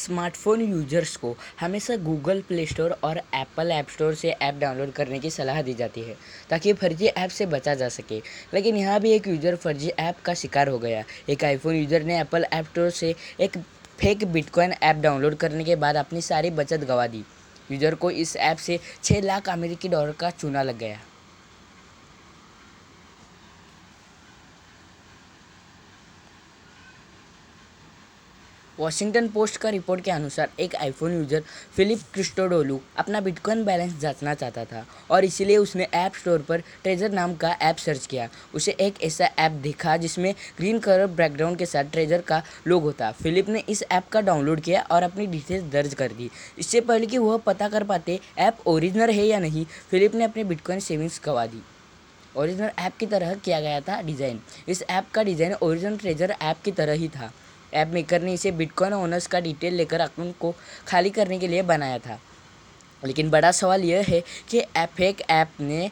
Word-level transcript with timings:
Smartphone 0.00 0.60
users 0.62 1.16
को 1.16 1.34
हमेशा 1.60 1.96
Google 1.98 2.40
Play 2.48 2.66
Store 2.66 2.96
और 3.04 3.18
एप्पल 3.18 3.70
ऐप 3.72 3.88
स्टोर 3.88 4.14
से 4.14 4.30
ऐप 4.30 4.54
डाउनलोड 4.60 4.92
करने 4.92 5.18
की 5.18 5.30
सलाह 5.30 5.60
दी 5.62 5.74
जाती 5.74 6.00
है, 6.00 6.16
ताकि 6.50 6.72
फर्जी 6.72 7.06
ऐप 7.06 7.30
से 7.30 7.46
बचा 7.46 7.74
जा 7.74 7.88
सके। 7.90 8.20
लेकिन 8.54 8.76
यहाँ 8.76 9.00
भी 9.00 9.12
एक 9.12 9.26
यूज़र 9.28 9.56
फर्जी 9.56 9.88
ऐप 9.88 10.20
का 10.24 10.34
शिकार 10.34 10.68
हो 10.68 10.78
गया। 10.78 11.04
एक 11.28 11.44
आईफोन 11.44 11.74
यूज़र 11.74 12.02
ने 12.02 12.18
एप्पल 12.20 12.46
ऐप 12.52 12.66
स्टोर 12.66 12.90
से 12.92 13.14
एक 13.40 13.58
फेक 13.98 14.24
बिटकॉइन 14.32 14.72
ऐप 14.72 14.96
डाउनलोड 14.96 15.34
करने 15.36 15.64
के 15.64 15.76
बाद 15.76 15.96
अपनी 15.96 16.20
सारी 16.22 16.50
बचत 16.52 16.84
गंवा 16.84 17.06
दी। 17.06 17.24
यूज़र 17.70 17.94
को 17.94 18.10
इस 18.12 18.36
ऐप 18.38 18.56
से 18.58 18.78
छः 19.02 19.20
लाख 19.22 19.48
अमेरिकी 19.48 19.88
डॉलर 19.88 20.12
का 20.12 20.30
चूना 20.30 20.62
लग 20.62 20.78
गया। 20.78 20.98
वॉशिंगटन 28.80 29.26
पोस्ट 29.28 29.56
का 29.60 29.68
रिपोर्ट 29.70 30.00
के 30.00 30.10
अनुसार 30.10 30.50
एक 30.60 30.74
आईफोन 30.74 31.12
यूज़र 31.12 31.42
फिलिप 31.76 32.00
क्रिस्टोडोलू 32.14 32.78
अपना 32.98 33.20
बिटकॉइन 33.20 33.64
बैलेंस 33.64 33.98
जांचना 34.00 34.32
चाहता 34.34 34.64
था 34.64 34.84
और 35.10 35.24
इसीलिए 35.24 35.56
उसने 35.56 35.88
ऐप 35.94 36.14
स्टोर 36.14 36.44
पर 36.48 36.60
ट्रेजर 36.82 37.10
नाम 37.12 37.34
का 37.34 37.50
ऐप 37.62 37.76
सर्च 37.76 38.06
किया। 38.06 38.28
उसे 38.54 38.76
एक 38.80 39.02
ऐसा 39.04 39.28
ऐप 39.38 39.52
दिखा 39.62 39.96
जिसमें 39.96 40.32
ग्रीन 40.58 40.78
कलर 40.78 41.06
बैकग्राउंड 41.08 41.58
के 41.58 41.66
साथ 41.66 41.90
ट्रेजर 41.92 42.20
का 42.22 42.42
लोगो 42.66 42.92
था। 42.92 43.10
फिलिप 43.12 43.48
ने 43.48 43.62
इस 43.68 43.84
ऐप 43.90 44.08
का 44.12 44.20
डाउनलोड 44.20 44.60
किया 44.60 44.82
और 44.90 45.02
अपनी 45.02 45.26
डिटेल्स 45.26 45.64
दर्ज 45.72 45.94
कर 45.94 46.12
दी। 46.12 46.30
इससे 46.58 46.80
पहले 46.80 47.06
कि 47.06 47.18
वह 47.18 47.36
पता 47.46 47.68
कर 47.68 47.84
पाते 47.84 48.18
ऐप 48.38 48.66
ओरिजिनल 48.66 49.10
है 49.10 49.26
या 49.26 49.38
नहीं, 49.38 49.64
फिलिप 49.90 50.14
ने 50.14 50.24
अपने 50.24 50.44
बिटकॉइन 50.44 50.80
सेविंग्स 50.80 51.20
गवा 51.24 51.46
दी। 51.46 51.62
ओरिजिनल 52.36 52.70
ऐप 52.78 52.96
की 52.96 53.06
तरह 53.08 53.34
किया 53.34 53.60
गया 53.60 53.80
था 53.82 54.00
डिज़ाइन 54.02 54.40
इस 54.68 54.82
ऐप 54.90 55.10
का 55.14 55.22
डिज़ाइन 55.22 55.54
ओरिजिनल 55.54 55.96
ट्रेजर 55.98 56.34
ऐप 56.42 56.62
की 56.64 56.72
तरह 56.72 56.92
ही 56.94 57.08
था। 57.10 57.30
ऐप 57.74 57.88
मेकर 57.88 58.22
ने 58.22 58.32
इसे 58.32 58.50
बिटकॉइन 58.50 58.92
ओनर्स 58.92 59.26
का 59.26 59.40
डिटेल 59.40 59.74
लेकर 59.74 60.00
अकाउंट 60.00 60.38
को 60.38 60.54
खाली 60.88 61.10
करने 61.10 61.38
के 61.38 61.48
लिए 61.48 61.62
बनाया 61.62 61.98
था। 61.98 62.20
लेकिन 63.04 63.30
बड़ा 63.30 63.52
सवाल 63.52 63.84
यह 63.84 64.04
है 64.08 64.22
कि 64.48 64.60
फेक 64.76 65.22
ऐप 65.30 65.50
ने 65.60 65.90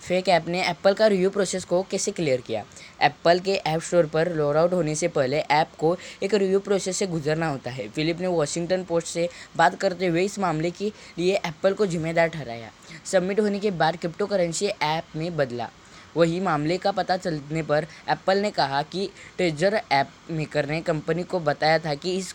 फेक 0.00 0.28
ऐप 0.28 0.48
ने 0.48 0.62
एप्पल 0.68 0.94
का 0.94 1.06
रिव्यू 1.06 1.30
प्रोसेस 1.30 1.64
को 1.64 1.82
कैसे 1.82 2.10
क्लियर 2.10 2.40
किया? 2.40 2.64
एप्पल 3.02 3.38
के 3.38 3.54
ऐप 3.54 3.80
स्टोर 3.80 4.06
पर 4.06 4.32
लॉग 4.32 4.56
आउट 4.56 4.72
होने 4.72 4.94
से 4.94 5.08
पहले 5.08 5.40
ऐप 5.40 5.68
को 5.78 5.96
एक 6.22 6.34
रिव्यू 6.34 6.60
प्रोसेस 6.60 6.96
से 6.96 7.06
गुजरना 7.06 7.48
होता 7.48 7.70
है। 7.70 7.88
फिलिप 7.88 8.20
ने 8.20 8.26
वॉशिंगटन 8.26 8.84
पोस्ट 8.84 9.06
से 9.06 9.28
बात 9.56 9.74
करते 9.74 10.06
हुए 10.06 10.24
इस 10.24 10.38
मामले 10.38 10.70
के 10.70 10.92
लिए 11.18 11.36
एप्पल 11.36 11.74
को 11.74 11.86
जिम्मेदार 11.86 12.28
ठहराया। 12.28 12.70
सबमिट 13.04 13.40
होने 13.40 13.58
के 13.58 13.70
बाद 13.70 13.96
क्रिप्टो 13.96 14.26
करेंसी 14.26 14.66
ऐप 14.66 15.16
में 15.16 15.36
बदला। 15.36 15.70
वही 16.16 16.40
मामले 16.40 16.76
का 16.78 16.90
पता 16.90 17.16
चलने 17.16 17.62
पर 17.62 17.86
एप्पल 18.08 18.38
ने 18.38 18.50
कहा 18.50 18.82
कि 18.82 19.08
ट्रेजर 19.36 19.80
ऐप 19.92 20.10
मेकर 20.30 20.66
ने 20.66 20.80
कंपनी 20.80 21.22
को 21.22 21.40
बताया 21.40 21.78
था 21.78 21.94
कि 21.94 22.16
इस, 22.16 22.34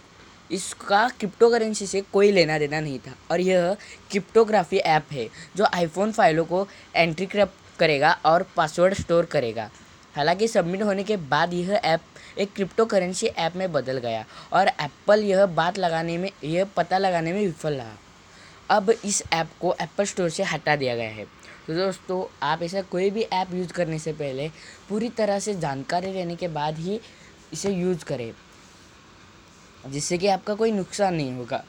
इसका 0.52 1.08
क्रिप्टो 1.09 1.50
करेंसी 1.50 1.88
से 1.88 2.02
कोई 2.14 2.31
लेना 2.31 2.58
देना 2.59 2.80
नहीं 2.80 3.00
था 3.00 3.16
और 3.31 3.42
यह 3.42 3.76
क्रिप्टोग्राफी 4.12 4.78
ऐप 4.78 5.12
है 5.12 5.28
जो 5.56 5.66
आईफोन 5.66 6.12
फाइलों 6.12 6.46
को 6.46 6.68
एंट्रीक्रिप्ट 6.96 7.80
करेगा 7.80 8.12
और 8.26 8.46
पासवर्ड 8.56 8.94
स्टोर 8.94 9.26
करेगा। 9.26 9.70
हालाँकि 10.16 10.48
सबमिट 10.48 10.81
होने 10.81 11.03
के 11.03 11.18
बाद 11.18 11.53
यह 11.53 11.81
ऐप 11.84 12.02
एक 12.38 12.53
क्रिप्टो 12.53 12.86
करेंसी 12.86 13.28
ऐप 13.28 13.56
में 13.56 13.72
बदल 13.72 13.98
गया 13.98 14.26
और 14.53 14.68
एप्पल 14.68 15.23
यह 15.23 15.46
बात 15.46 15.78
लगाने 15.78 16.18
में, 16.18 16.30
यह 16.44 16.66
पता 16.78 16.98
लगाने 16.98 17.34
में 17.34 17.42
विफल 17.46 17.73
रहा। 17.73 17.94
अब 18.69 18.89
इस 18.89 19.21
ऐप 19.33 19.49
को 19.61 19.73
एप्पल 19.81 20.05
स्टोर 20.05 20.30
से 20.30 20.44
हटा 20.44 20.75
दिया 20.75 20.95
गया 20.95 21.09
है। 21.09 21.25
तो 21.67 21.73
दोस्तों, 21.75 22.23
आप 22.44 22.61
ऐसा 22.63 22.81
कोई 22.81 23.09
भी 23.09 23.22
ऐप 23.23 23.53
यूज़ 23.53 23.73
करने 23.73 23.99
से 23.99 24.13
पहले 24.13 24.49
पूरी 24.89 25.09
तरह 25.09 25.39
से 25.39 25.53
जानकारी 25.55 26.11
लेने 26.13 26.35
के 26.35 26.47
बाद 26.49 26.77
ही 26.77 26.99
इसे 27.53 27.72
यूज़ 27.72 28.05
करें, 28.05 28.31
जिससे 29.85 30.17
कि 30.17 30.27
आपका 30.27 30.53
कोई 30.55 30.72
नुकसान 30.72 31.16
नहीं 31.16 31.33
होगा। 31.33 31.63